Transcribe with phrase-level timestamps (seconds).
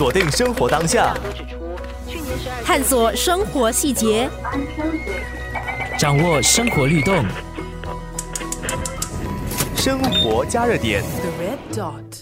[0.00, 1.14] 锁定生活当下，
[2.64, 4.30] 探索生活细节，
[5.98, 7.22] 掌握生活律动。
[9.80, 11.02] 生活加热点。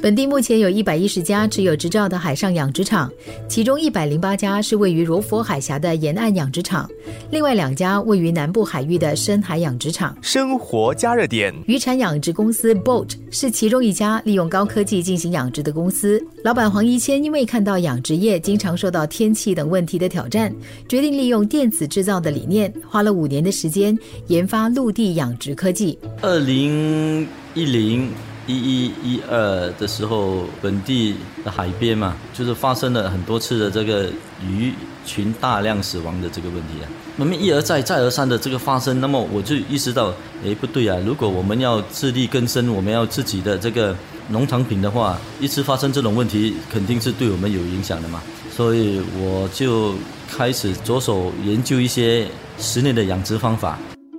[0.01, 3.11] 本地目前有一百一十家持有执照的海上养殖场，
[3.49, 6.89] 其中一百零八家是位于柔佛海峡的沿岸养殖场，
[7.33, 10.17] 另外两家位于南部海域的深海养殖场。
[10.23, 11.53] 生活加热点。
[11.67, 16.25] 渔产养殖公司 Boat 是其中一家利用高科技进行养殖的公司。
[16.45, 20.55] 老板黄一谦因为看到养殖业经常受到天气等问题的挑战，
[20.89, 23.99] 决定利用电子制造的理念，花了五年的时间
[24.29, 25.99] 研发陆地养殖科技。
[26.23, 27.27] 二零
[27.59, 28.11] 一零。
[28.51, 34.11] 一一一二的时候，本地的海边嘛，就是发生了很多次的这个
[34.43, 34.73] 鱼
[35.05, 36.89] 群大量死亡的这个问题啊。
[37.17, 40.97] 那么一而再、再而三的这个发生，那么我就意识到，哎，不对啊！
[41.05, 43.95] 如果我们要自力更生，我们要自己的这个
[44.31, 48.23] 农产品的话，一次发生这种问题，肯定是对我们有影响的嘛。
[48.51, 49.95] 所以我就
[50.27, 52.27] 开始着手研究一些
[52.59, 53.79] 室内的养殖方法。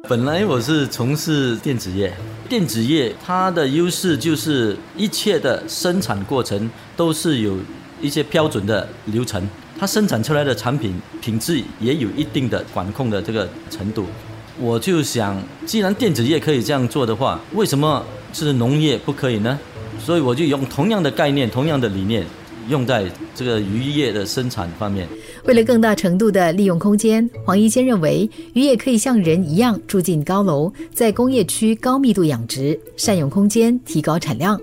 [0.10, 2.12] 本来我是从事电子业。
[2.50, 7.56] 电子业它的优势就是一切的生产过程都是有
[8.02, 14.08] 一些标准的流程，它生产出来的产品品质也有一定的管控的这个程度。
[14.58, 19.60] 我就想，既然电子业可以这样做的话，为什么是农业不可以呢？
[20.04, 22.26] 所以我就用同样的概念、同样的理念。
[22.70, 25.08] 用在这个渔业的生产方面。
[25.45, 34.59] 为了更大程度的利用空间，黄一坚认为渔业可以像人一样住进高楼，在工业区高密度养殖，善用空间，提高产量。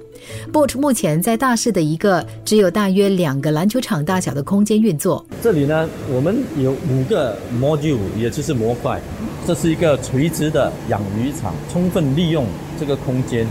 [0.53, 5.25] Boat 目前在大市的一个只有大约两个篮球场大小的空间运作。
[5.43, 9.01] 这里呢，我们有五个 module，也就是模块。
[9.47, 12.45] 这是一个垂直的养鱼场，充分利用
[12.81, 13.47] 这个空间。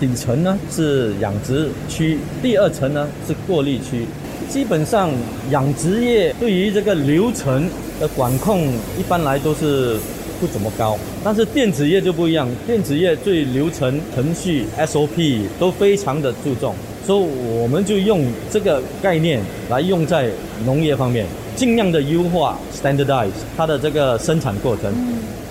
[0.00, 4.06] 底层呢是养殖区，第二层呢是过滤区。
[4.48, 5.10] 基本上
[5.50, 7.68] 养殖业对于这个流程
[8.00, 8.66] 的管控，
[8.98, 9.96] 一般来都是
[10.40, 10.98] 不怎么高。
[11.22, 16.74] 但是电子业就不一样，电子业对流程程序 SOP 都非常的注重，
[17.06, 17.22] 所以
[17.60, 20.30] 我们就用这个概念来用在
[20.64, 24.92] 农业方面，尽量的优化 standardize 它的这个生产过程。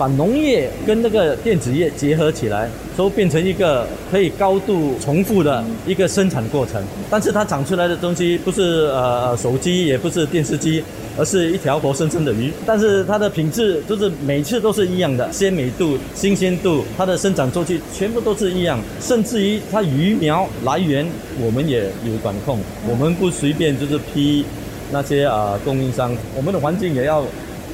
[0.00, 6.82] 把农业跟那个电子业结合起来，都变成一个可以高度重复的一个生产过程。
[7.10, 10.82] 但是它长出来的东西不是呃手机，也不是电视机，
[11.18, 12.50] 而是一条活生生的鱼。
[12.64, 18.80] 但是它的品质就是每次都是一样的，鲜美度、新鲜度，它的生长周期全部都是一样。
[19.02, 21.06] 甚至于它鱼苗来源，
[21.38, 22.58] 我们也有管控，
[22.88, 24.46] 我们不随便就是批
[24.90, 27.22] 那些啊供应商，我们的环境也要。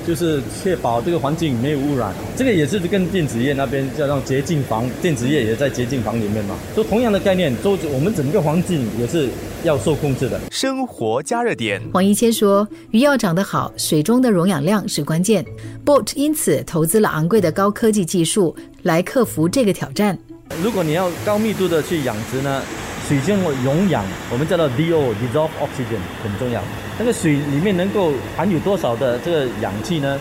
[0.06, 9.28] 就是确保这个环境没有污染，这个也是跟电子业那边叫让洁净房，电子业也在洁净房里面嘛，就同样的概念，都我们整个环境也是
[9.64, 10.38] 要受控制的。
[10.50, 15.44] 生活加热点，黄一谦说，鱼要长得好，水中的溶氧量是关键。
[15.84, 20.16] Boat 因此投资了昂贵的高科技技术来克服这个挑战。
[20.62, 22.62] 如果你要高密度的去养殖呢？
[23.08, 26.60] 水中的溶氧，我们叫做 DO（Dissolved Oxygen） 很重要。
[26.98, 30.18] 那个水里面能够含有多少的这个氧气呢？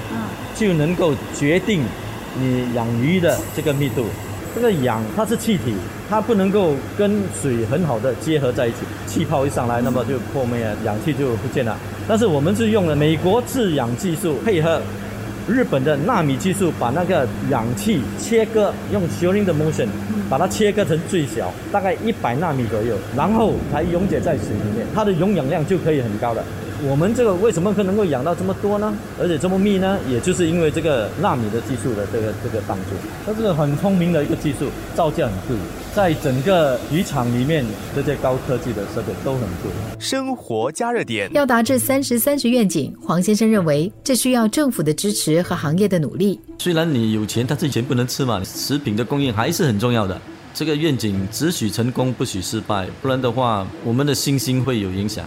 [0.53, 1.84] 就能够决定
[2.40, 4.06] 你养鱼的这个密度。
[4.53, 5.74] 这个氧它是气体，
[6.09, 8.78] 它不能够跟水很好的结合在一起。
[9.06, 11.78] 气泡一上来，那么就破灭了，氧气就不见了。
[12.08, 14.81] 但是我们是用了美国制氧技术配合。
[15.47, 19.88] 日本的纳米技术把那个氧气切割，用 shielding 的 motion
[20.28, 26.44] 把它切割成最小，大概一百纳米左右，然后才溶解在水里面，它的溶氧量就可以很高了。
[26.88, 28.94] 我们这个为什么可能够养到这么多呢？
[29.19, 29.97] 而且这么密呢？
[30.07, 32.91] 也就是因为这个纳米的技术的这个这个帮助。
[33.25, 35.57] 它是很聪明的一个技术，造价很贵，
[35.96, 37.66] 在整个渔场里面
[37.96, 39.72] 这些高科技的设备都很贵。
[39.97, 46.40] 生活加热点要达至三十三十愿景，黄先生认为这需要政府的支持和行业的努力。
[46.59, 50.22] 虽然你有钱，但是钱不能吃嘛，食品的供应还是很重要的。
[50.53, 55.26] 这个愿景只许成功，不许失败，不然的话，我们的信心会有影响。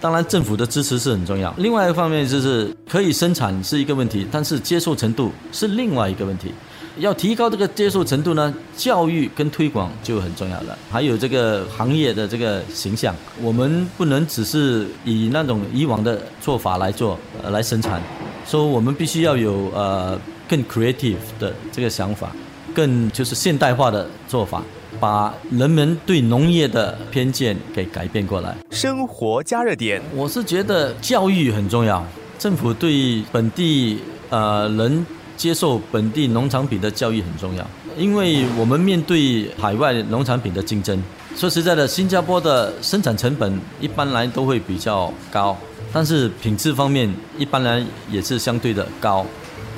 [0.00, 1.52] 当然，政府的支持是很重要。
[1.58, 6.52] 另外一方面就是可以生产是一个问题，但是接受程度是另外一个问题。
[6.98, 10.76] 要提高这个接受程度呢，教育跟推广就很重要了。
[10.90, 17.18] 还有这个行业的这个形象，我们不能只是以那种以往的做法来做，
[17.50, 18.02] 来生产。
[18.46, 20.18] 说我们必须要有呃
[20.48, 22.32] 更 creative 的这个想法，
[22.74, 24.62] 更就是现代化的做法。
[25.00, 28.56] 把人们对农业的偏见给改变过来。
[28.70, 32.04] 生活加热点，我是觉得教育很重要，
[32.38, 33.98] 政府对本地
[34.30, 35.06] 呃人
[35.36, 41.00] 接受本地农产品的教育很重要，因为我们面对海外农产品的竞争，
[41.36, 45.56] 说实在的，新加坡的生产成本一般来都会比较高，
[45.92, 47.08] 但是品质方面
[47.38, 49.24] 一般来也是相对的高，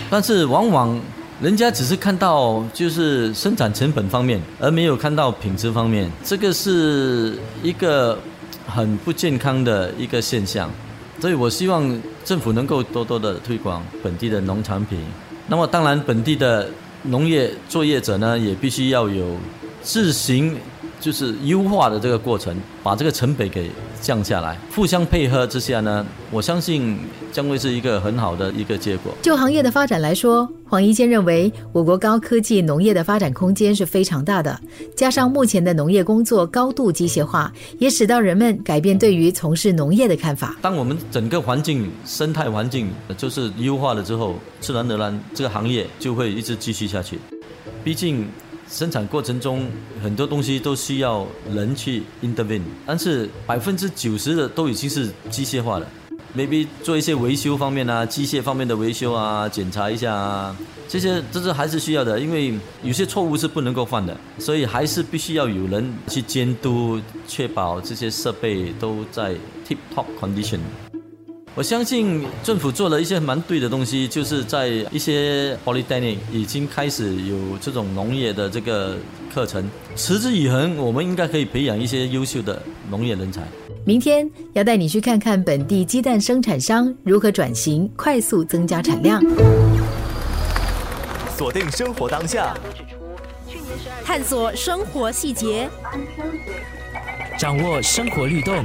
[0.08, 0.98] 但是往往
[1.40, 8.18] 人家只是看到就是生产成本方面，而没有看到品质方面，这个是一个
[8.66, 10.70] 很不健康的一个现象。
[11.18, 14.98] 所以我希望政府能够多多的推广本地的农产品。
[15.48, 16.68] 那么当然，本地的
[17.04, 19.36] 农业作业者呢，也必须要有
[19.82, 20.54] 自行。
[21.00, 23.70] 就是优化的这个过程，把这个成本给
[24.00, 26.98] 降下来，互相配合之下呢，我相信
[27.32, 29.12] 将会是一个很好的一个结果。
[29.22, 34.60] 就行业的发展来说，黄一坚认为，我国高科技农业的发展空间是非常大的。
[34.94, 40.58] 加上目前的农业工作高度机械化，也使到人们改变对于从事农业的看法。
[40.60, 47.18] 当我们整个环境生态环境就是优化了之后，自然而然这个行业就会一直继续下去。
[47.82, 48.26] 毕竟。
[48.70, 49.68] 生产过程中
[50.00, 55.86] 很多东西都需要人去 intervene，但是百分之九十的都已经是机械化了。
[56.36, 60.56] maybe 做一些维修方面啊，机械方面的维修啊，检查一下啊，
[60.88, 69.34] 这些这是还是需要的，因为有些错误是不能够犯的，所以还是必须要有人去监督，确保这些设备都在
[69.66, 70.60] tip top condition。
[71.60, 78.96] 我相信政府做了一些蛮对的东西，就是在一些 polytechnic 已经开始有这种农业的这个
[79.30, 83.42] 课程，持之以恒，我们应该可以培养一些优秀的农业人才。
[83.84, 89.22] 明天要带你去看看本地鸡蛋生产商如何转型，快速增加产量。
[91.36, 92.56] 锁定生活当下，
[94.02, 95.68] 探索生活细节，
[97.38, 98.64] 掌握生活律动。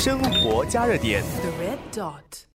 [0.00, 1.22] 生活加热点。